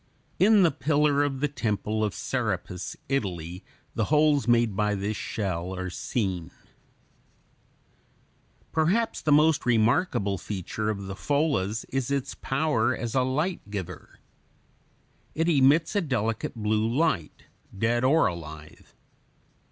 In 0.39 0.63
the 0.63 0.71
pillar 0.71 1.21
of 1.21 1.41
the 1.41 1.47
temple 1.47 2.03
of 2.03 2.15
Serapis, 2.15 2.95
Italy, 3.07 3.63
the 3.93 4.05
holes 4.05 4.47
made 4.47 4.75
by 4.75 4.95
this 4.95 5.15
shell 5.15 5.75
are 5.75 5.91
seen. 5.91 6.49
[Illustration: 6.49 6.51
FIG. 8.75 8.77
90. 8.77 8.77
Hammer 8.77 8.87
oyster.] 8.87 8.95
Perhaps 8.97 9.21
the 9.21 9.31
most 9.31 9.65
remarkable 9.67 10.37
feature 10.39 10.89
of 10.89 11.03
the 11.05 11.15
pholas 11.15 11.83
is 11.89 12.09
its 12.09 12.33
power 12.33 12.97
as 12.97 13.13
a 13.13 13.21
light 13.21 13.61
giver. 13.69 14.17
It 15.35 15.47
emits 15.47 15.95
a 15.95 16.01
delicate 16.01 16.55
blue 16.55 16.91
light, 16.91 17.43
dead 17.77 18.03
or 18.03 18.25
alive. 18.25 18.95